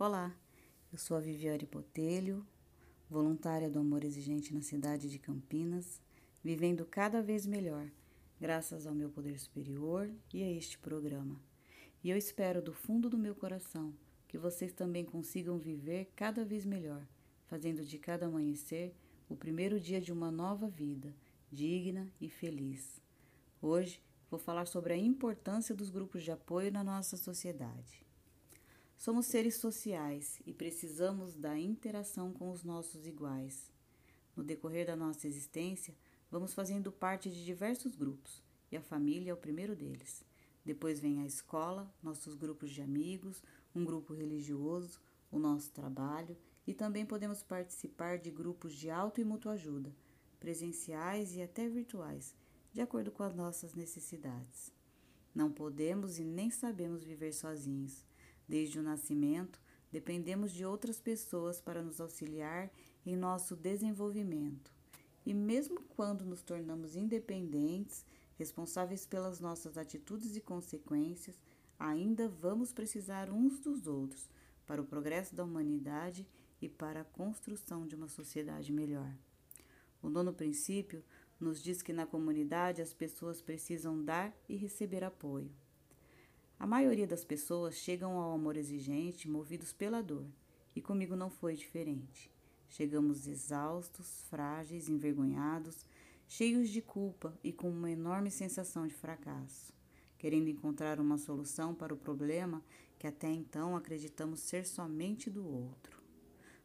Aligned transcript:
Olá, 0.00 0.34
eu 0.90 0.96
sou 0.96 1.14
a 1.14 1.20
Viviane 1.20 1.68
Botelho, 1.70 2.42
voluntária 3.10 3.68
do 3.68 3.80
Amor 3.80 4.02
Exigente 4.02 4.54
na 4.54 4.62
cidade 4.62 5.10
de 5.10 5.18
Campinas, 5.18 6.00
vivendo 6.42 6.86
cada 6.86 7.20
vez 7.20 7.44
melhor, 7.44 7.86
graças 8.40 8.86
ao 8.86 8.94
meu 8.94 9.10
poder 9.10 9.38
superior 9.38 10.10
e 10.32 10.42
a 10.42 10.50
este 10.50 10.78
programa. 10.78 11.38
E 12.02 12.08
eu 12.08 12.16
espero 12.16 12.62
do 12.62 12.72
fundo 12.72 13.10
do 13.10 13.18
meu 13.18 13.34
coração 13.34 13.92
que 14.26 14.38
vocês 14.38 14.72
também 14.72 15.04
consigam 15.04 15.58
viver 15.58 16.10
cada 16.16 16.46
vez 16.46 16.64
melhor, 16.64 17.06
fazendo 17.46 17.84
de 17.84 17.98
cada 17.98 18.24
amanhecer 18.24 18.94
o 19.28 19.36
primeiro 19.36 19.78
dia 19.78 20.00
de 20.00 20.12
uma 20.14 20.30
nova 20.30 20.66
vida, 20.66 21.14
digna 21.52 22.10
e 22.18 22.30
feliz. 22.30 23.02
Hoje 23.60 24.02
vou 24.30 24.40
falar 24.40 24.64
sobre 24.64 24.94
a 24.94 24.96
importância 24.96 25.74
dos 25.74 25.90
grupos 25.90 26.22
de 26.22 26.32
apoio 26.32 26.72
na 26.72 26.82
nossa 26.82 27.18
sociedade. 27.18 28.09
Somos 29.00 29.24
seres 29.24 29.54
sociais 29.54 30.42
e 30.44 30.52
precisamos 30.52 31.34
da 31.34 31.58
interação 31.58 32.34
com 32.34 32.50
os 32.50 32.62
nossos 32.62 33.06
iguais. 33.06 33.72
No 34.36 34.44
decorrer 34.44 34.86
da 34.86 34.94
nossa 34.94 35.26
existência, 35.26 35.96
vamos 36.30 36.52
fazendo 36.52 36.92
parte 36.92 37.30
de 37.30 37.42
diversos 37.42 37.96
grupos 37.96 38.42
e 38.70 38.76
a 38.76 38.82
família 38.82 39.30
é 39.30 39.32
o 39.32 39.38
primeiro 39.38 39.74
deles. 39.74 40.22
Depois 40.62 41.00
vem 41.00 41.22
a 41.22 41.24
escola, 41.24 41.90
nossos 42.02 42.34
grupos 42.34 42.72
de 42.72 42.82
amigos, 42.82 43.42
um 43.74 43.86
grupo 43.86 44.12
religioso, 44.12 45.00
o 45.30 45.38
nosso 45.38 45.70
trabalho 45.70 46.36
e 46.66 46.74
também 46.74 47.06
podemos 47.06 47.42
participar 47.42 48.18
de 48.18 48.30
grupos 48.30 48.74
de 48.74 48.90
auto 48.90 49.18
e 49.18 49.48
ajuda, 49.48 49.96
presenciais 50.38 51.34
e 51.34 51.40
até 51.40 51.66
virtuais, 51.70 52.36
de 52.70 52.82
acordo 52.82 53.10
com 53.10 53.22
as 53.22 53.34
nossas 53.34 53.72
necessidades. 53.72 54.70
Não 55.34 55.50
podemos 55.50 56.18
e 56.18 56.22
nem 56.22 56.50
sabemos 56.50 57.02
viver 57.02 57.32
sozinhos. 57.32 58.09
Desde 58.50 58.80
o 58.80 58.82
nascimento, 58.82 59.62
dependemos 59.92 60.50
de 60.50 60.66
outras 60.66 61.00
pessoas 61.00 61.60
para 61.60 61.84
nos 61.84 62.00
auxiliar 62.00 62.68
em 63.06 63.14
nosso 63.14 63.54
desenvolvimento. 63.54 64.74
E 65.24 65.32
mesmo 65.32 65.80
quando 65.94 66.24
nos 66.24 66.42
tornamos 66.42 66.96
independentes, 66.96 68.04
responsáveis 68.34 69.06
pelas 69.06 69.38
nossas 69.38 69.78
atitudes 69.78 70.34
e 70.34 70.40
consequências, 70.40 71.36
ainda 71.78 72.28
vamos 72.28 72.72
precisar 72.72 73.30
uns 73.30 73.60
dos 73.60 73.86
outros 73.86 74.28
para 74.66 74.82
o 74.82 74.84
progresso 74.84 75.32
da 75.32 75.44
humanidade 75.44 76.26
e 76.60 76.68
para 76.68 77.02
a 77.02 77.04
construção 77.04 77.86
de 77.86 77.94
uma 77.94 78.08
sociedade 78.08 78.72
melhor. 78.72 79.14
O 80.02 80.08
nono 80.08 80.32
princípio 80.32 81.04
nos 81.38 81.62
diz 81.62 81.82
que 81.82 81.92
na 81.92 82.04
comunidade 82.04 82.82
as 82.82 82.92
pessoas 82.92 83.40
precisam 83.40 84.04
dar 84.04 84.36
e 84.48 84.56
receber 84.56 85.04
apoio. 85.04 85.52
A 86.60 86.66
maioria 86.66 87.06
das 87.06 87.24
pessoas 87.24 87.76
chegam 87.76 88.18
ao 88.18 88.34
amor 88.34 88.54
exigente 88.54 89.26
movidos 89.26 89.72
pela 89.72 90.02
dor, 90.02 90.26
e 90.76 90.82
comigo 90.82 91.16
não 91.16 91.30
foi 91.30 91.54
diferente. 91.54 92.30
Chegamos 92.68 93.26
exaustos, 93.26 94.26
frágeis, 94.28 94.86
envergonhados, 94.86 95.86
cheios 96.28 96.68
de 96.68 96.82
culpa 96.82 97.34
e 97.42 97.50
com 97.50 97.70
uma 97.70 97.90
enorme 97.90 98.30
sensação 98.30 98.86
de 98.86 98.92
fracasso, 98.92 99.72
querendo 100.18 100.50
encontrar 100.50 101.00
uma 101.00 101.16
solução 101.16 101.74
para 101.74 101.94
o 101.94 101.96
problema 101.96 102.62
que 102.98 103.06
até 103.06 103.32
então 103.32 103.74
acreditamos 103.74 104.40
ser 104.40 104.66
somente 104.66 105.30
do 105.30 105.42
outro. 105.42 105.98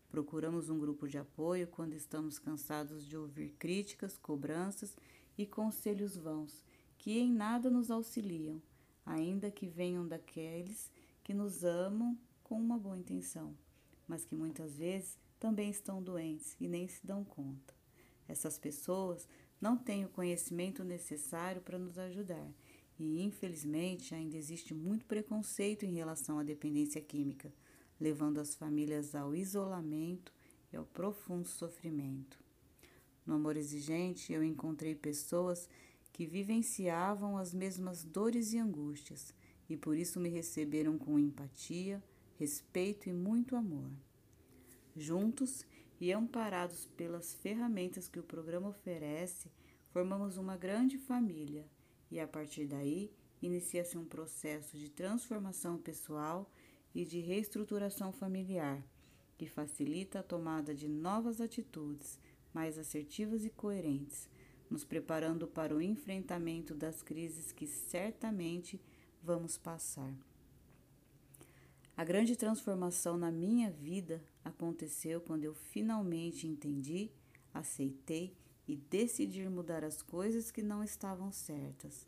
Procuramos 0.09 0.69
um 0.69 0.77
grupo 0.77 1.07
de 1.07 1.17
apoio 1.17 1.67
quando 1.67 1.93
estamos 1.93 2.37
cansados 2.37 3.05
de 3.05 3.15
ouvir 3.15 3.55
críticas, 3.57 4.17
cobranças 4.17 4.93
e 5.37 5.45
conselhos 5.45 6.17
vãos 6.17 6.65
que 6.97 7.17
em 7.17 7.31
nada 7.31 7.69
nos 7.69 7.89
auxiliam 7.89 8.61
ainda 9.05 9.51
que 9.51 9.67
venham 9.67 10.07
daqueles 10.07 10.91
que 11.23 11.33
nos 11.33 11.63
amam 11.63 12.17
com 12.43 12.55
uma 12.55 12.77
boa 12.77 12.97
intenção, 12.97 13.55
mas 14.07 14.25
que 14.25 14.35
muitas 14.35 14.77
vezes 14.77 15.17
também 15.39 15.69
estão 15.69 16.01
doentes 16.01 16.55
e 16.59 16.67
nem 16.67 16.87
se 16.87 17.05
dão 17.05 17.23
conta. 17.23 17.73
Essas 18.27 18.57
pessoas 18.57 19.27
não 19.61 19.77
têm 19.77 20.05
o 20.05 20.09
conhecimento 20.09 20.83
necessário 20.83 21.61
para 21.61 21.77
nos 21.77 21.97
ajudar 21.97 22.51
e, 22.99 23.21
infelizmente, 23.21 24.15
ainda 24.15 24.37
existe 24.37 24.73
muito 24.73 25.05
preconceito 25.05 25.85
em 25.85 25.93
relação 25.93 26.39
à 26.39 26.43
dependência 26.43 27.01
química, 27.01 27.53
levando 27.99 28.39
as 28.39 28.55
famílias 28.55 29.15
ao 29.15 29.35
isolamento 29.35 30.33
e 30.71 30.77
ao 30.77 30.85
profundo 30.85 31.47
sofrimento. 31.47 32.39
No 33.25 33.35
amor 33.35 33.57
exigente, 33.57 34.31
eu 34.31 34.43
encontrei 34.43 34.95
pessoas 34.95 35.67
que 36.15 36.25
vivenciavam 36.25 37.37
as 37.37 37.53
mesmas 37.53 38.05
dores 38.05 38.53
e 38.53 38.57
angústias 38.57 39.33
e 39.67 39.75
por 39.75 39.97
isso 39.97 40.17
me 40.17 40.29
receberam 40.29 40.97
com 40.97 41.19
empatia, 41.19 42.01
respeito 42.39 43.09
e 43.09 43.11
muito 43.11 43.53
amor. 43.53 43.91
Juntos 44.95 45.65
e 45.99 46.13
amparados 46.13 46.85
pelas 46.95 47.33
ferramentas 47.33 48.07
que 48.07 48.17
o 48.17 48.23
programa 48.23 48.69
oferece, 48.69 49.51
formamos 49.89 50.37
uma 50.37 50.55
grande 50.55 50.97
família 50.97 51.67
e 52.09 52.17
a 52.17 52.25
partir 52.25 52.65
daí 52.65 53.11
inicia-se 53.41 53.97
um 53.97 54.05
processo 54.05 54.77
de 54.77 54.89
transformação 54.89 55.77
pessoal 55.77 56.49
e 56.93 57.03
de 57.03 57.19
reestruturação 57.19 58.13
familiar 58.13 58.81
que 59.37 59.47
facilita 59.47 60.19
a 60.19 60.23
tomada 60.23 60.73
de 60.73 60.87
novas 60.87 61.41
atitudes 61.41 62.17
mais 62.53 62.79
assertivas 62.79 63.43
e 63.43 63.49
coerentes 63.49 64.29
nos 64.69 64.83
preparando 64.83 65.47
para 65.47 65.75
o 65.75 65.81
enfrentamento 65.81 66.73
das 66.73 67.01
crises 67.01 67.51
que 67.51 67.67
certamente 67.67 68.81
vamos 69.21 69.57
passar. 69.57 70.13
A 71.97 72.03
grande 72.03 72.35
transformação 72.35 73.17
na 73.17 73.31
minha 73.31 73.71
vida 73.71 74.21
aconteceu 74.43 75.21
quando 75.21 75.45
eu 75.45 75.53
finalmente 75.53 76.45
entendi, 76.45 77.09
aceitei 77.53 78.35
e 78.67 78.75
decidi 78.75 79.47
mudar 79.47 79.83
as 79.83 80.01
coisas 80.01 80.51
que 80.51 80.61
não 80.61 80.83
estavam 80.83 81.31
certas. 81.31 82.07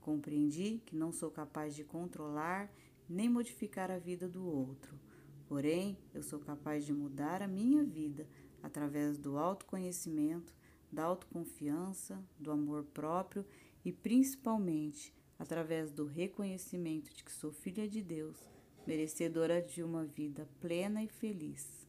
Compreendi 0.00 0.80
que 0.86 0.96
não 0.96 1.12
sou 1.12 1.30
capaz 1.30 1.74
de 1.74 1.84
controlar 1.84 2.72
nem 3.08 3.28
modificar 3.28 3.90
a 3.90 3.98
vida 3.98 4.28
do 4.28 4.44
outro. 4.44 4.98
Porém, 5.46 5.96
eu 6.12 6.22
sou 6.22 6.40
capaz 6.40 6.84
de 6.84 6.92
mudar 6.92 7.42
a 7.42 7.48
minha 7.48 7.84
vida 7.84 8.26
através 8.62 9.16
do 9.16 9.38
autoconhecimento, 9.38 10.54
da 10.96 11.04
autoconfiança, 11.04 12.18
do 12.38 12.50
amor 12.50 12.82
próprio 12.84 13.44
e 13.84 13.92
principalmente 13.92 15.14
através 15.38 15.92
do 15.92 16.06
reconhecimento 16.06 17.14
de 17.14 17.22
que 17.22 17.30
sou 17.30 17.52
filha 17.52 17.86
de 17.86 18.02
Deus, 18.02 18.38
merecedora 18.86 19.60
de 19.60 19.82
uma 19.82 20.06
vida 20.06 20.48
plena 20.58 21.02
e 21.02 21.06
feliz. 21.06 21.86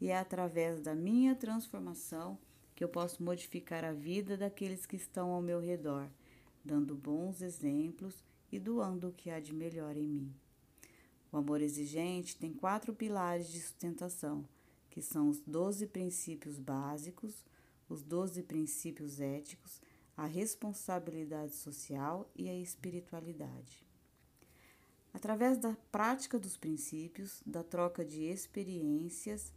E 0.00 0.08
é 0.08 0.16
através 0.16 0.80
da 0.80 0.94
minha 0.94 1.34
transformação 1.34 2.38
que 2.74 2.82
eu 2.82 2.88
posso 2.88 3.22
modificar 3.22 3.84
a 3.84 3.92
vida 3.92 4.34
daqueles 4.34 4.86
que 4.86 4.96
estão 4.96 5.30
ao 5.30 5.42
meu 5.42 5.60
redor, 5.60 6.08
dando 6.64 6.94
bons 6.94 7.42
exemplos 7.42 8.24
e 8.50 8.58
doando 8.58 9.08
o 9.08 9.12
que 9.12 9.28
há 9.28 9.40
de 9.40 9.52
melhor 9.52 9.94
em 9.94 10.08
mim. 10.08 10.34
O 11.30 11.36
amor 11.36 11.60
exigente 11.60 12.38
tem 12.38 12.50
quatro 12.50 12.94
pilares 12.94 13.52
de 13.52 13.60
sustentação, 13.60 14.48
que 14.88 15.02
são 15.02 15.28
os 15.28 15.38
doze 15.42 15.86
princípios 15.86 16.58
básicos, 16.58 17.44
os 17.92 18.02
doze 18.02 18.42
princípios 18.42 19.20
éticos, 19.20 19.80
a 20.16 20.24
responsabilidade 20.24 21.54
social 21.54 22.30
e 22.34 22.48
a 22.48 22.58
espiritualidade. 22.58 23.86
Através 25.12 25.58
da 25.58 25.76
prática 25.90 26.38
dos 26.38 26.56
princípios, 26.56 27.42
da 27.44 27.62
troca 27.62 28.02
de 28.02 28.22
experiências 28.22 29.52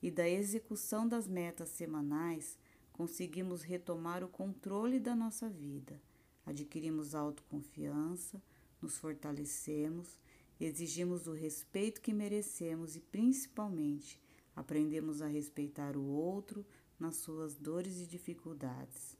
e 0.00 0.08
da 0.08 0.28
execução 0.28 1.06
das 1.06 1.26
metas 1.26 1.70
semanais, 1.70 2.56
conseguimos 2.92 3.62
retomar 3.62 4.22
o 4.22 4.28
controle 4.28 5.00
da 5.00 5.16
nossa 5.16 5.48
vida, 5.48 6.00
adquirimos 6.46 7.14
autoconfiança, 7.14 8.40
nos 8.80 8.98
fortalecemos, 8.98 10.16
exigimos 10.60 11.26
o 11.26 11.32
respeito 11.32 12.00
que 12.00 12.12
merecemos 12.12 12.94
e, 12.94 13.00
principalmente, 13.00 14.20
aprendemos 14.54 15.22
a 15.22 15.26
respeitar 15.26 15.96
o 15.96 16.04
outro, 16.04 16.64
nas 17.00 17.16
suas 17.16 17.56
dores 17.56 17.98
e 18.00 18.06
dificuldades. 18.06 19.16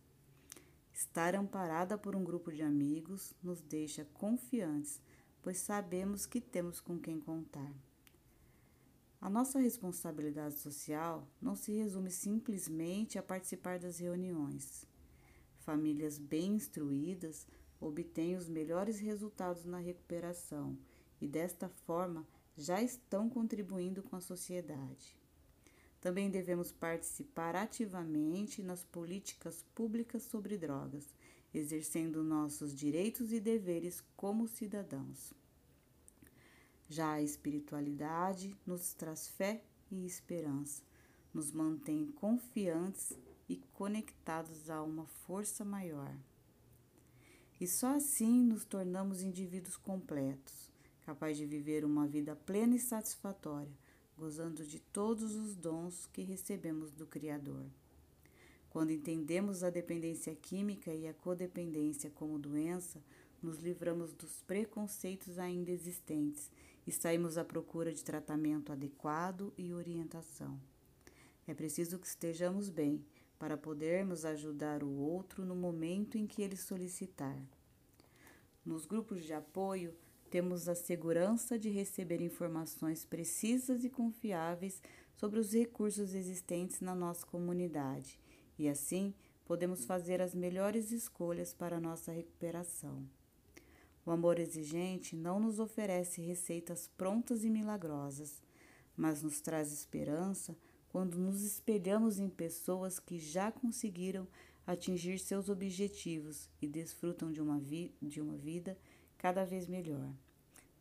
Estar 0.93 1.35
amparada 1.35 1.97
por 1.97 2.15
um 2.15 2.23
grupo 2.23 2.53
de 2.53 2.63
amigos 2.63 3.33
nos 3.43 3.63
deixa 3.63 4.05
confiantes, 4.05 5.01
pois 5.41 5.59
sabemos 5.59 6.27
que 6.27 6.41
temos 6.41 6.79
com 6.79 6.99
quem 6.99 7.19
contar. 7.19 7.75
A 9.21 9.29
nossa 9.29 9.59
responsabilidade 9.59 10.59
social 10.59 11.27
não 11.41 11.55
se 11.55 11.73
resume 11.73 12.11
simplesmente 12.11 13.19
a 13.19 13.23
participar 13.23 13.79
das 13.79 13.99
reuniões. 13.99 14.87
Famílias 15.59 16.19
bem 16.19 16.55
instruídas 16.55 17.47
obtêm 17.81 18.37
os 18.37 18.49
melhores 18.49 18.99
resultados 18.99 19.65
na 19.65 19.79
recuperação 19.79 20.79
e, 21.21 21.27
desta 21.27 21.69
forma, 21.69 22.27
já 22.57 22.83
estão 22.83 23.29
contribuindo 23.29 24.03
com 24.03 24.17
a 24.17 24.21
sociedade. 24.21 25.20
Também 26.01 26.31
devemos 26.31 26.73
participar 26.73 27.55
ativamente 27.55 28.63
nas 28.63 28.83
políticas 28.83 29.65
públicas 29.75 30.23
sobre 30.23 30.57
drogas, 30.57 31.07
exercendo 31.53 32.23
nossos 32.23 32.75
direitos 32.75 33.33
e 33.33 33.41
deveres 33.41 34.03
como 34.17 34.49
cidadãos. 34.49 35.35
Já 36.89 37.13
a 37.13 37.23
espiritualidade 37.23 38.57
nos 38.67 38.95
traz 38.95 39.29
fé 39.29 39.63
e 39.91 40.07
esperança, 40.07 40.83
nos 41.35 41.53
mantém 41.53 42.07
confiantes 42.13 43.13
e 43.49 43.57
conectados 43.75 44.71
a 44.71 44.83
uma 44.83 45.07
força 45.07 45.65
maior. 45.65 46.17
E 47.61 47.67
só 47.67 47.95
assim 47.95 48.43
nos 48.43 48.65
tornamos 48.65 49.23
indivíduos 49.23 49.77
completos, 49.77 50.71
capazes 51.03 51.37
de 51.37 51.47
viver 51.47 51.85
uma 51.85 52.07
vida 52.07 52.35
plena 52.35 52.75
e 52.75 52.79
satisfatória, 52.79 53.77
gozando 54.21 54.67
de 54.67 54.79
todos 54.79 55.35
os 55.35 55.57
dons 55.57 56.07
que 56.13 56.21
recebemos 56.21 56.93
do 56.93 57.07
Criador. 57.07 57.65
Quando 58.69 58.91
entendemos 58.91 59.65
a 59.65 59.71
dependência 59.71 60.35
química 60.35 60.93
e 60.93 61.09
a 61.09 61.15
codependência 61.15 62.11
como 62.11 62.39
doença, 62.39 63.03
nos 63.43 63.59
livramos 63.61 64.13
dos 64.13 64.43
preconceitos 64.43 65.39
ainda 65.39 65.71
existentes 65.71 66.51
e 66.87 66.93
saímos 66.93 67.39
à 67.39 67.45
procura 67.47 67.95
de 67.95 68.05
tratamento 68.05 68.71
adequado 68.71 69.55
e 69.57 69.73
orientação. 69.73 70.61
É 71.47 71.55
preciso 71.55 71.99
que 71.99 72.07
estejamos 72.07 72.69
bem 72.69 73.03
para 73.39 73.57
podermos 73.57 74.27
ajudar 74.27 74.85
o 74.85 74.99
outro 74.99 75.47
no 75.47 75.57
momento 75.57 76.19
em 76.19 76.27
que 76.27 76.43
ele 76.43 76.57
solicitar. 76.57 77.43
Nos 78.67 78.85
grupos 78.85 79.25
de 79.25 79.33
apoio, 79.33 79.95
temos 80.31 80.69
a 80.69 80.75
segurança 80.77 81.59
de 81.59 81.69
receber 81.69 82.21
informações 82.21 83.05
precisas 83.05 83.85
e 83.85 83.91
confiáveis 83.91 84.81
sobre 85.17 85.41
os 85.41 85.53
recursos 85.53 86.15
existentes 86.15 86.81
na 86.81 86.95
nossa 86.95 87.27
comunidade 87.27 88.19
e 88.57 88.69
assim 88.69 89.13
podemos 89.45 89.85
fazer 89.85 90.23
as 90.23 90.35
melhores 90.35 90.93
escolhas 90.93 91.53
para 91.53 91.81
nossa 91.81 92.13
recuperação. 92.13 93.05
O 94.07 94.11
amor 94.13 94.39
exigente 94.39 95.17
não 95.17 95.41
nos 95.41 95.59
oferece 95.59 96.21
receitas 96.21 96.89
prontas 96.97 97.45
e 97.45 97.51
milagrosas, 97.51 98.41
mas 98.97 99.23
nos 99.23 99.41
traz 99.41 99.73
esperança 99.73 100.57
quando 100.89 101.19
nos 101.19 101.43
espelhamos 101.43 102.19
em 102.21 102.29
pessoas 102.29 103.01
que 103.01 103.19
já 103.19 103.51
conseguiram 103.51 104.29
atingir 104.67 105.19
seus 105.19 105.49
objetivos 105.49 106.49
e 106.63 106.69
desfrutam 106.69 107.33
de 107.33 107.41
uma, 107.41 107.59
vi 107.59 107.93
de 108.01 108.21
uma 108.21 108.37
vida 108.37 108.79
cada 109.21 109.45
vez 109.45 109.69
melhor. 109.69 110.11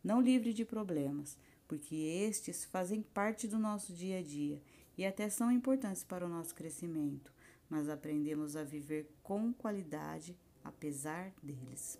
Não 0.02 0.18
livre 0.18 0.54
de 0.54 0.64
problemas, 0.64 1.36
porque 1.68 1.94
estes 1.94 2.64
fazem 2.64 3.02
parte 3.02 3.46
do 3.46 3.58
nosso 3.58 3.92
dia 3.92 4.20
a 4.20 4.22
dia 4.22 4.62
e 4.96 5.04
até 5.04 5.28
são 5.28 5.52
importantes 5.52 6.02
para 6.02 6.24
o 6.24 6.28
nosso 6.28 6.54
crescimento, 6.54 7.30
mas 7.68 7.86
aprendemos 7.86 8.56
a 8.56 8.64
viver 8.64 9.10
com 9.22 9.52
qualidade 9.52 10.34
apesar 10.64 11.34
deles. 11.42 11.98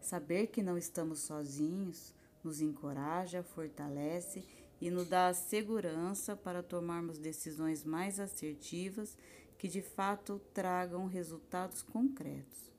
Saber 0.00 0.48
que 0.48 0.64
não 0.64 0.76
estamos 0.76 1.20
sozinhos 1.20 2.12
nos 2.42 2.60
encoraja, 2.60 3.44
fortalece 3.44 4.44
e 4.80 4.90
nos 4.90 5.08
dá 5.08 5.28
a 5.28 5.34
segurança 5.34 6.34
para 6.36 6.60
tomarmos 6.60 7.18
decisões 7.18 7.84
mais 7.84 8.18
assertivas 8.18 9.16
que 9.56 9.68
de 9.68 9.80
fato 9.80 10.40
tragam 10.52 11.06
resultados 11.06 11.82
concretos. 11.82 12.77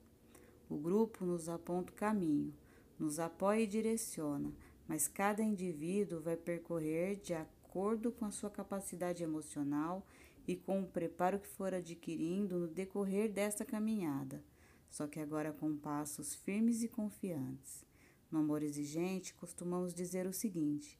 O 0.70 0.76
grupo 0.76 1.26
nos 1.26 1.48
aponta 1.48 1.92
o 1.92 1.96
caminho, 1.96 2.54
nos 2.96 3.18
apoia 3.18 3.62
e 3.62 3.66
direciona, 3.66 4.54
mas 4.86 5.08
cada 5.08 5.42
indivíduo 5.42 6.20
vai 6.20 6.36
percorrer 6.36 7.16
de 7.16 7.34
acordo 7.34 8.12
com 8.12 8.24
a 8.24 8.30
sua 8.30 8.48
capacidade 8.48 9.20
emocional 9.20 10.06
e 10.46 10.54
com 10.54 10.80
o 10.80 10.86
preparo 10.86 11.40
que 11.40 11.48
for 11.48 11.74
adquirindo 11.74 12.56
no 12.56 12.68
decorrer 12.68 13.28
desta 13.32 13.64
caminhada, 13.64 14.44
só 14.88 15.08
que 15.08 15.18
agora 15.18 15.52
com 15.52 15.76
passos 15.76 16.36
firmes 16.36 16.84
e 16.84 16.88
confiantes. 16.88 17.84
No 18.30 18.38
amor 18.38 18.62
exigente, 18.62 19.34
costumamos 19.34 19.92
dizer 19.92 20.24
o 20.24 20.32
seguinte: 20.32 20.96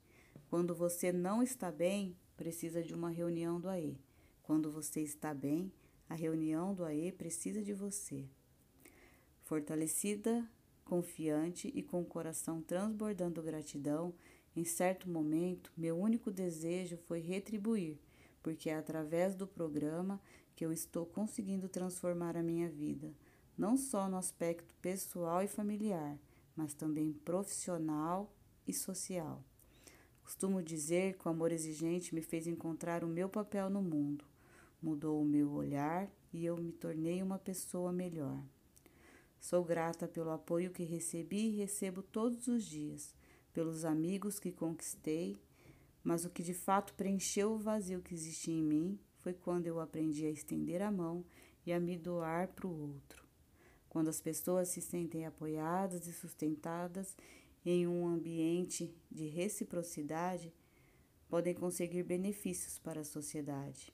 quando 0.49 0.75
você 0.75 1.13
não 1.13 1.41
está 1.41 1.71
bem, 1.71 2.17
precisa 2.35 2.83
de 2.83 2.93
uma 2.93 3.09
reunião 3.09 3.57
do 3.57 3.69
AE. 3.69 3.97
Quando 4.43 4.69
você 4.69 4.99
está 4.99 5.33
bem, 5.33 5.71
a 6.09 6.13
reunião 6.13 6.73
do 6.73 6.83
AE 6.83 7.13
precisa 7.13 7.63
de 7.63 7.73
você. 7.73 8.27
Fortalecida, 9.51 10.49
confiante 10.85 11.69
e 11.75 11.83
com 11.83 11.99
o 11.99 12.05
coração 12.05 12.61
transbordando 12.61 13.43
gratidão, 13.43 14.13
em 14.55 14.63
certo 14.63 15.09
momento, 15.09 15.73
meu 15.75 15.99
único 15.99 16.31
desejo 16.31 16.95
foi 16.95 17.19
retribuir, 17.19 17.99
porque 18.41 18.69
é 18.69 18.77
através 18.77 19.35
do 19.35 19.45
programa 19.45 20.21
que 20.55 20.65
eu 20.65 20.71
estou 20.71 21.05
conseguindo 21.05 21.67
transformar 21.67 22.37
a 22.37 22.41
minha 22.41 22.69
vida, 22.69 23.13
não 23.57 23.75
só 23.75 24.07
no 24.07 24.15
aspecto 24.15 24.73
pessoal 24.75 25.43
e 25.43 25.49
familiar, 25.49 26.17
mas 26.55 26.73
também 26.73 27.11
profissional 27.11 28.33
e 28.65 28.73
social. 28.73 29.43
Costumo 30.23 30.63
dizer 30.63 31.17
que 31.17 31.27
o 31.27 31.29
amor 31.29 31.51
exigente 31.51 32.15
me 32.15 32.21
fez 32.21 32.47
encontrar 32.47 33.03
o 33.03 33.07
meu 33.09 33.27
papel 33.27 33.69
no 33.69 33.81
mundo, 33.81 34.23
mudou 34.81 35.21
o 35.21 35.25
meu 35.25 35.51
olhar 35.51 36.09
e 36.31 36.45
eu 36.45 36.55
me 36.55 36.71
tornei 36.71 37.21
uma 37.21 37.37
pessoa 37.37 37.91
melhor. 37.91 38.41
Sou 39.41 39.63
grata 39.65 40.07
pelo 40.07 40.29
apoio 40.29 40.69
que 40.69 40.83
recebi 40.83 41.47
e 41.47 41.57
recebo 41.57 42.03
todos 42.03 42.47
os 42.47 42.63
dias, 42.63 43.15
pelos 43.51 43.83
amigos 43.83 44.37
que 44.39 44.51
conquistei, 44.51 45.35
mas 46.03 46.23
o 46.23 46.29
que 46.29 46.43
de 46.43 46.53
fato 46.53 46.93
preencheu 46.93 47.53
o 47.53 47.57
vazio 47.57 48.03
que 48.03 48.13
existia 48.13 48.53
em 48.53 48.61
mim 48.61 48.99
foi 49.17 49.33
quando 49.33 49.65
eu 49.65 49.79
aprendi 49.79 50.27
a 50.27 50.29
estender 50.29 50.79
a 50.83 50.91
mão 50.91 51.25
e 51.65 51.73
a 51.73 51.79
me 51.79 51.97
doar 51.97 52.49
para 52.49 52.67
o 52.67 52.93
outro. 52.93 53.25
Quando 53.89 54.09
as 54.09 54.21
pessoas 54.21 54.69
se 54.69 54.79
sentem 54.79 55.25
apoiadas 55.25 56.05
e 56.05 56.13
sustentadas 56.13 57.17
em 57.65 57.87
um 57.87 58.07
ambiente 58.07 58.95
de 59.09 59.27
reciprocidade, 59.27 60.53
podem 61.27 61.55
conseguir 61.55 62.03
benefícios 62.03 62.77
para 62.77 63.01
a 63.01 63.03
sociedade. 63.03 63.91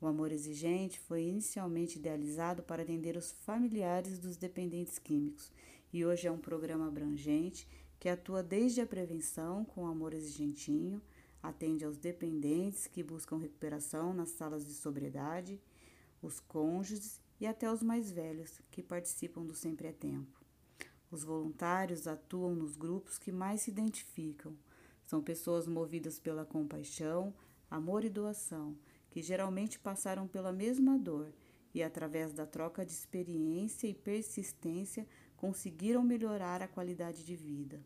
O 0.00 0.06
amor 0.06 0.30
exigente 0.30 1.00
foi 1.00 1.22
inicialmente 1.22 1.98
idealizado 1.98 2.62
para 2.62 2.82
atender 2.82 3.16
os 3.16 3.32
familiares 3.32 4.18
dos 4.18 4.36
dependentes 4.36 4.98
químicos 4.98 5.50
e 5.92 6.04
hoje 6.04 6.26
é 6.26 6.32
um 6.32 6.38
programa 6.38 6.86
abrangente 6.86 7.66
que 7.98 8.08
atua 8.08 8.42
desde 8.42 8.80
a 8.80 8.86
prevenção 8.86 9.64
com 9.64 9.84
o 9.84 9.86
amor 9.86 10.12
exigentinho, 10.12 11.02
atende 11.42 11.84
aos 11.84 11.96
dependentes 11.96 12.86
que 12.86 13.02
buscam 13.02 13.38
recuperação 13.38 14.12
nas 14.12 14.30
salas 14.30 14.64
de 14.66 14.74
sobriedade, 14.74 15.60
os 16.22 16.38
cônjuges 16.38 17.20
e 17.40 17.46
até 17.46 17.70
os 17.70 17.82
mais 17.82 18.10
velhos 18.10 18.60
que 18.70 18.82
participam 18.82 19.44
do 19.44 19.54
Sempre 19.54 19.88
é 19.88 19.92
Tempo. 19.92 20.38
Os 21.10 21.24
voluntários 21.24 22.06
atuam 22.06 22.54
nos 22.54 22.76
grupos 22.76 23.18
que 23.18 23.32
mais 23.32 23.62
se 23.62 23.70
identificam. 23.70 24.54
São 25.06 25.22
pessoas 25.22 25.66
movidas 25.66 26.18
pela 26.20 26.44
compaixão, 26.44 27.32
amor 27.70 28.04
e 28.04 28.10
doação, 28.10 28.76
que 29.10 29.22
geralmente 29.22 29.78
passaram 29.78 30.26
pela 30.26 30.52
mesma 30.52 30.98
dor 30.98 31.32
e, 31.74 31.82
através 31.82 32.32
da 32.32 32.46
troca 32.46 32.84
de 32.84 32.92
experiência 32.92 33.86
e 33.86 33.94
persistência, 33.94 35.06
conseguiram 35.36 36.02
melhorar 36.02 36.62
a 36.62 36.68
qualidade 36.68 37.24
de 37.24 37.36
vida. 37.36 37.80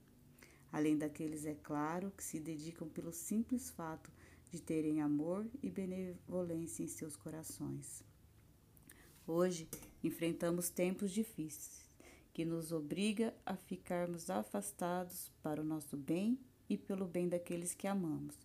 Além 0.71 0.97
daqueles, 0.97 1.45
é 1.45 1.55
claro, 1.55 2.11
que 2.17 2.25
se 2.25 2.41
dedicam 2.41 2.89
pelo 2.89 3.13
simples 3.13 3.71
fato 3.71 4.11
de 4.51 4.61
terem 4.61 5.01
amor 5.01 5.47
e 5.63 5.71
benevolência 5.71 6.83
em 6.83 6.89
seus 6.89 7.17
corações. 7.17 8.03
Hoje 9.27 9.69
enfrentamos 10.03 10.69
tempos 10.69 11.11
difíceis 11.11 11.83
que 12.33 12.45
nos 12.45 12.73
obriga 12.73 13.35
a 13.45 13.57
ficarmos 13.57 14.31
afastados 14.31 15.31
para 15.43 15.61
o 15.61 15.65
nosso 15.65 15.97
bem 15.97 16.39
e 16.69 16.79
pelo 16.79 17.07
bem 17.07 17.29
daqueles 17.29 17.75
que 17.75 17.87
amamos. 17.87 18.39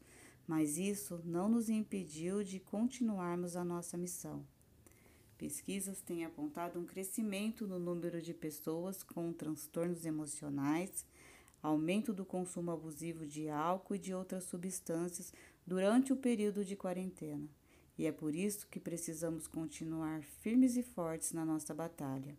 Mas 0.47 0.77
isso 0.77 1.21
não 1.25 1.49
nos 1.49 1.67
impediu 1.67 2.41
de 2.41 2.57
continuarmos 2.57 3.57
a 3.57 3.65
nossa 3.65 3.97
missão. 3.97 4.47
Pesquisas 5.37 6.01
têm 6.01 6.23
apontado 6.23 6.79
um 6.79 6.85
crescimento 6.85 7.67
no 7.67 7.77
número 7.77 8.21
de 8.21 8.33
pessoas 8.33 9.03
com 9.03 9.33
transtornos 9.33 10.05
emocionais, 10.05 11.05
aumento 11.61 12.13
do 12.13 12.25
consumo 12.25 12.71
abusivo 12.71 13.25
de 13.25 13.49
álcool 13.49 13.95
e 13.95 13.99
de 13.99 14.13
outras 14.13 14.45
substâncias 14.45 15.33
durante 15.65 16.13
o 16.13 16.17
período 16.17 16.63
de 16.63 16.77
quarentena. 16.77 17.47
E 17.97 18.05
é 18.05 18.11
por 18.11 18.33
isso 18.33 18.67
que 18.67 18.79
precisamos 18.79 19.47
continuar 19.47 20.23
firmes 20.23 20.77
e 20.77 20.81
fortes 20.81 21.33
na 21.33 21.43
nossa 21.43 21.73
batalha. 21.73 22.37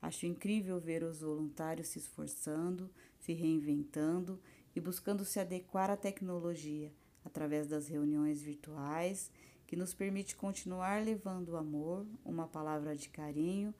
Acho 0.00 0.26
incrível 0.26 0.78
ver 0.78 1.02
os 1.02 1.22
voluntários 1.22 1.88
se 1.88 1.98
esforçando, 1.98 2.88
se 3.18 3.32
reinventando 3.32 4.40
e 4.76 4.80
buscando 4.80 5.24
se 5.24 5.40
adequar 5.40 5.90
à 5.90 5.96
tecnologia 5.96 6.92
através 7.26 7.66
das 7.66 7.88
reuniões 7.88 8.40
virtuais, 8.40 9.30
que 9.66 9.74
nos 9.74 9.92
permite 9.92 10.36
continuar 10.36 11.02
levando 11.02 11.50
o 11.50 11.56
amor, 11.56 12.06
uma 12.24 12.46
palavra 12.46 12.94
de 12.94 13.08
carinho 13.08 13.74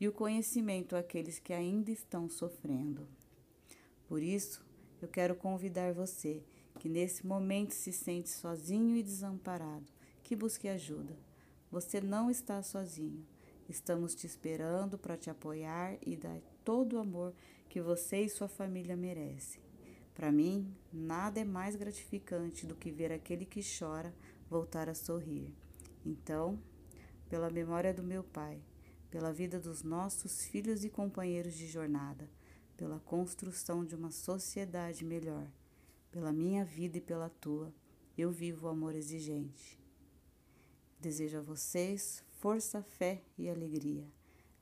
e 0.00 0.08
o 0.08 0.12
conhecimento 0.12 0.96
àqueles 0.96 1.38
que 1.38 1.52
ainda 1.52 1.92
estão 1.92 2.28
sofrendo. 2.28 3.06
Por 4.08 4.20
isso, 4.20 4.66
eu 5.00 5.06
quero 5.06 5.36
convidar 5.36 5.94
você 5.94 6.42
que 6.80 6.88
nesse 6.88 7.24
momento 7.24 7.72
se 7.72 7.92
sente 7.92 8.28
sozinho 8.28 8.96
e 8.96 9.02
desamparado, 9.02 9.86
que 10.24 10.34
busque 10.34 10.68
ajuda. 10.68 11.16
Você 11.70 12.00
não 12.00 12.30
está 12.30 12.62
sozinho. 12.62 13.24
Estamos 13.68 14.14
te 14.14 14.26
esperando 14.26 14.98
para 14.98 15.16
te 15.16 15.30
apoiar 15.30 15.98
e 16.04 16.16
dar 16.16 16.40
todo 16.64 16.94
o 16.94 16.98
amor 16.98 17.32
que 17.68 17.80
você 17.80 18.22
e 18.22 18.28
sua 18.28 18.48
família 18.48 18.96
merecem. 18.96 19.67
Para 20.18 20.32
mim, 20.32 20.74
nada 20.92 21.38
é 21.38 21.44
mais 21.44 21.76
gratificante 21.76 22.66
do 22.66 22.74
que 22.74 22.90
ver 22.90 23.12
aquele 23.12 23.44
que 23.44 23.60
chora 23.62 24.12
voltar 24.50 24.88
a 24.88 24.94
sorrir. 24.94 25.54
Então, 26.04 26.58
pela 27.28 27.48
memória 27.48 27.94
do 27.94 28.02
meu 28.02 28.24
pai, 28.24 28.60
pela 29.12 29.32
vida 29.32 29.60
dos 29.60 29.84
nossos 29.84 30.44
filhos 30.46 30.84
e 30.84 30.90
companheiros 30.90 31.54
de 31.54 31.68
jornada, 31.68 32.28
pela 32.76 32.98
construção 32.98 33.84
de 33.84 33.94
uma 33.94 34.10
sociedade 34.10 35.04
melhor, 35.04 35.46
pela 36.10 36.32
minha 36.32 36.64
vida 36.64 36.98
e 36.98 37.00
pela 37.00 37.30
tua, 37.30 37.72
eu 38.16 38.32
vivo 38.32 38.66
o 38.66 38.70
amor 38.70 38.96
exigente. 38.96 39.78
Desejo 40.98 41.38
a 41.38 41.42
vocês 41.42 42.24
força, 42.40 42.82
fé 42.82 43.22
e 43.38 43.48
alegria. 43.48 44.04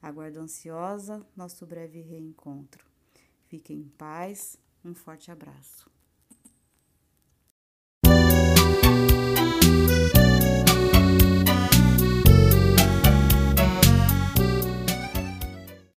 Aguardo 0.02 0.38
ansiosa 0.38 1.26
nosso 1.34 1.64
breve 1.64 2.02
reencontro. 2.02 2.84
Fiquem 3.46 3.78
em 3.78 3.88
paz. 3.88 4.58
Um 4.86 4.94
forte 4.94 5.32
abraço. 5.32 5.90